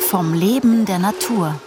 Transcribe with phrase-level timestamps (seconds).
[0.00, 1.60] Vom Leben der Natur.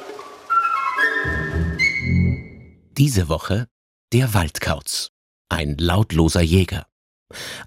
[2.97, 3.67] Diese Woche
[4.13, 5.09] der Waldkauz,
[5.49, 6.85] ein lautloser Jäger.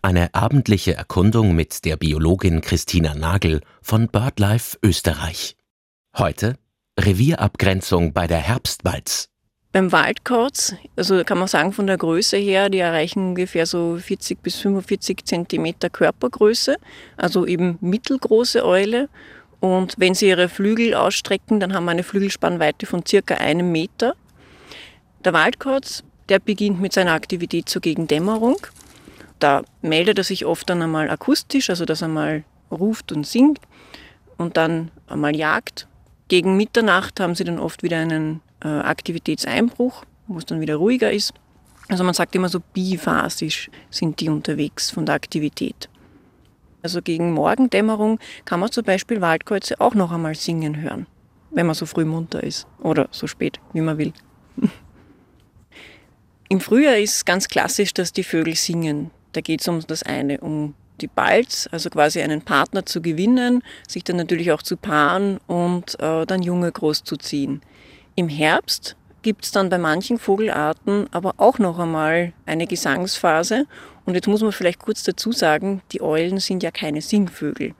[0.02, 5.56] Eine abendliche Erkundung mit der Biologin Christina Nagel von BirdLife Österreich.
[6.16, 6.58] Heute
[6.98, 9.31] Revierabgrenzung bei der Herbstbalz.
[9.72, 14.42] Beim Waldkauz, also kann man sagen von der Größe her, die erreichen ungefähr so 40
[14.42, 16.76] bis 45 Zentimeter Körpergröße,
[17.16, 19.08] also eben mittelgroße Eule.
[19.60, 24.14] Und wenn sie ihre Flügel ausstrecken, dann haben wir eine Flügelspannweite von circa einem Meter.
[25.24, 28.58] Der Waldkauz, der beginnt mit seiner Aktivität zur Gegendämmerung.
[29.38, 33.60] Da meldet er sich oft dann einmal akustisch, also dass er mal ruft und singt
[34.36, 35.88] und dann einmal jagt.
[36.28, 41.34] Gegen Mitternacht haben sie dann oft wieder einen Aktivitätseinbruch, wo es dann wieder ruhiger ist.
[41.88, 45.88] Also man sagt immer so biphasisch sind die unterwegs von der Aktivität.
[46.82, 51.06] Also gegen Morgendämmerung kann man zum Beispiel Waldkreuze auch noch einmal singen hören,
[51.50, 54.12] wenn man so früh munter ist oder so spät, wie man will.
[56.48, 59.10] Im Frühjahr ist ganz klassisch, dass die Vögel singen.
[59.32, 63.62] Da geht es um das eine, um die Balz, also quasi einen Partner zu gewinnen,
[63.88, 67.62] sich dann natürlich auch zu paaren und äh, dann Junge großzuziehen.
[68.14, 73.66] Im Herbst gibt es dann bei manchen Vogelarten aber auch noch einmal eine Gesangsphase.
[74.04, 77.74] Und jetzt muss man vielleicht kurz dazu sagen, die Eulen sind ja keine Singvögel.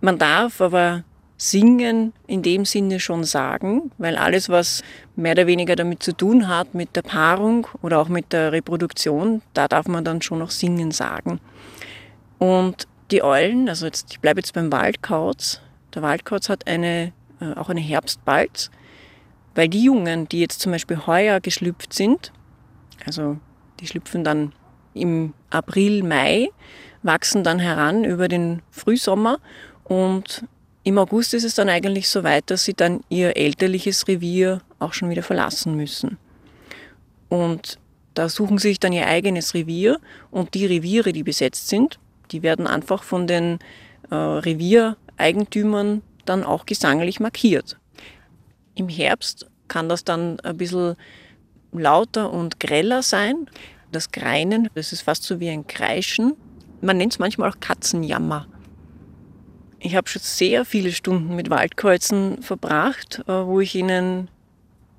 [0.00, 1.04] Man darf aber
[1.36, 4.82] Singen in dem Sinne schon sagen, weil alles, was
[5.16, 9.42] mehr oder weniger damit zu tun hat, mit der Paarung oder auch mit der Reproduktion,
[9.52, 11.40] da darf man dann schon noch Singen sagen.
[12.38, 15.60] Und die Eulen, also jetzt, ich bleibe jetzt beim Waldkauz,
[15.94, 18.70] der Waldkauz hat eine, äh, auch eine Herbstbalz
[19.54, 22.32] weil die Jungen, die jetzt zum Beispiel heuer geschlüpft sind,
[23.04, 23.38] also
[23.80, 24.52] die schlüpfen dann
[24.94, 26.48] im April, Mai,
[27.02, 29.38] wachsen dann heran über den Frühsommer
[29.84, 30.44] und
[30.84, 34.92] im August ist es dann eigentlich so weit, dass sie dann ihr elterliches Revier auch
[34.92, 36.18] schon wieder verlassen müssen.
[37.28, 37.78] Und
[38.14, 41.98] da suchen sie sich dann ihr eigenes Revier und die Reviere, die besetzt sind,
[42.30, 43.58] die werden einfach von den
[44.10, 47.78] äh, Reviereigentümern dann auch gesanglich markiert.
[48.74, 50.96] Im Herbst kann das dann ein bisschen
[51.72, 53.48] lauter und greller sein.
[53.90, 56.34] Das Greinen, das ist fast so wie ein Kreischen.
[56.80, 58.46] Man nennt es manchmal auch Katzenjammer.
[59.78, 64.28] Ich habe schon sehr viele Stunden mit Waldkreuzen verbracht, äh, wo ich ihnen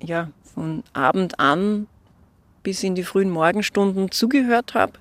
[0.02, 1.86] ja, von Abend an
[2.62, 4.92] bis in die frühen Morgenstunden zugehört habe.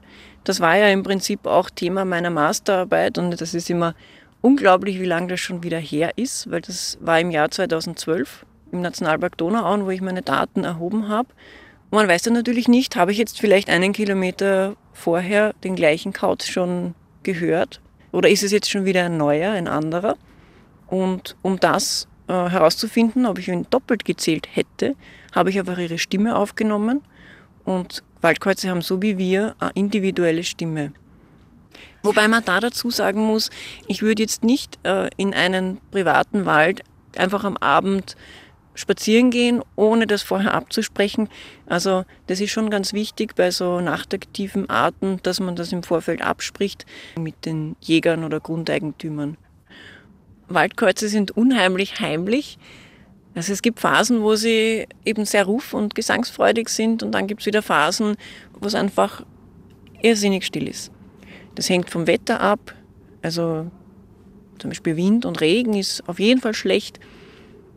[0.43, 3.95] Das war ja im Prinzip auch Thema meiner Masterarbeit und das ist immer
[4.41, 8.81] unglaublich, wie lange das schon wieder her ist, weil das war im Jahr 2012 im
[8.81, 11.29] Nationalpark Donauauen, wo ich meine Daten erhoben habe.
[11.89, 16.11] Und man weiß dann natürlich nicht, habe ich jetzt vielleicht einen Kilometer vorher den gleichen
[16.11, 17.79] Kauz schon gehört
[18.11, 20.17] oder ist es jetzt schon wieder ein neuer, ein anderer?
[20.87, 24.95] Und um das äh, herauszufinden, ob ich ihn doppelt gezählt hätte,
[25.33, 27.01] habe ich einfach ihre Stimme aufgenommen
[27.65, 30.93] und Waldkreuze haben so wie wir eine individuelle Stimme.
[32.03, 33.49] Wobei man da dazu sagen muss,
[33.87, 36.83] ich würde jetzt nicht äh, in einen privaten Wald
[37.17, 38.15] einfach am Abend
[38.75, 41.29] spazieren gehen, ohne das vorher abzusprechen.
[41.65, 46.21] Also das ist schon ganz wichtig bei so nachtaktiven Arten, dass man das im Vorfeld
[46.21, 46.85] abspricht
[47.17, 49.37] mit den Jägern oder Grundeigentümern.
[50.47, 52.57] Waldkreuze sind unheimlich heimlich.
[53.35, 57.41] Also es gibt Phasen, wo sie eben sehr ruf- und gesangsfreudig sind und dann gibt
[57.41, 58.15] es wieder Phasen,
[58.59, 59.25] wo es einfach
[60.01, 60.91] irrsinnig still ist.
[61.55, 62.75] Das hängt vom Wetter ab.
[63.21, 63.71] Also
[64.59, 66.99] zum Beispiel Wind und Regen ist auf jeden Fall schlecht.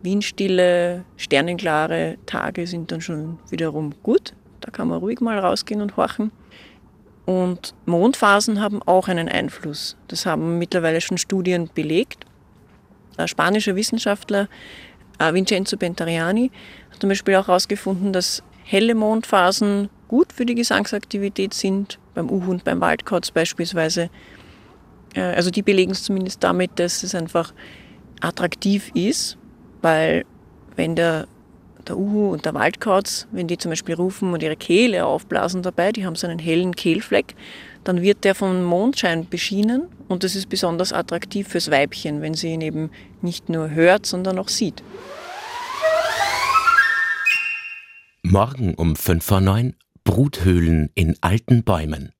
[0.06, 4.32] Windstille, sternenklare Tage sind dann schon wiederum gut.
[4.60, 6.30] Da kann man ruhig mal rausgehen und horchen.
[7.26, 9.96] Und Mondphasen haben auch einen Einfluss.
[10.08, 12.24] Das haben mittlerweile schon Studien belegt.
[13.16, 14.48] Ein spanischer Wissenschaftler,
[15.18, 16.52] äh, Vincenzo Bentariani,
[16.92, 22.62] hat zum Beispiel auch herausgefunden, dass helle Mondphasen gut für die Gesangsaktivität sind, beim Uhund,
[22.62, 24.08] beim Waldkauz beispielsweise.
[25.14, 27.52] Äh, also die belegen es zumindest damit, dass es einfach
[28.20, 29.36] attraktiv ist,
[29.86, 30.24] weil
[30.74, 31.28] wenn der,
[31.86, 35.92] der Uhu und der Waldkauz, wenn die zum Beispiel rufen und ihre Kehle aufblasen dabei,
[35.92, 37.36] die haben so einen hellen Kehlfleck,
[37.84, 42.48] dann wird der vom Mondschein beschienen und das ist besonders attraktiv fürs Weibchen, wenn sie
[42.48, 42.90] ihn eben
[43.22, 44.82] nicht nur hört, sondern auch sieht.
[48.24, 52.10] Morgen um 5 vor 9 Bruthöhlen in alten Bäumen.